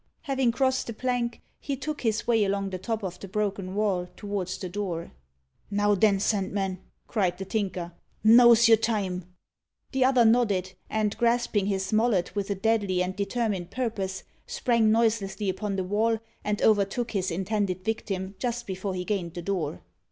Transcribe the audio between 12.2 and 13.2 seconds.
with a deadly and